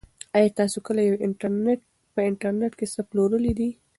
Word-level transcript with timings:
ایا 0.37 0.49
تاسي 0.57 0.79
کله 0.87 1.01
په 2.13 2.19
انټرنيټ 2.29 2.73
کې 2.79 2.85
څه 2.93 3.01
پلورلي 3.09 3.53
دي؟ 3.59 3.69